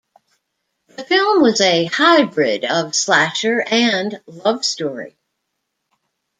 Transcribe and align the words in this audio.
The 0.87 1.03
film 1.03 1.43
was 1.43 1.61
a 1.61 1.85
hybrid 1.85 2.65
of 2.65 2.95
slasher 2.95 3.61
and 3.69 4.19
love 4.25 4.65
story. 4.65 5.15